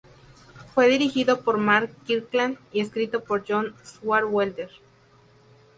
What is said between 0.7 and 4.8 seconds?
Fue dirigido por Mark Kirkland y escrito por John Swartzwelder.